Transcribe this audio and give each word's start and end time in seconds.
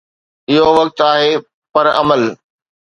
اهو 0.51 0.69
وقت 0.77 0.97
آهي 1.11 1.31
پر 1.73 1.85
عمل. 1.99 2.21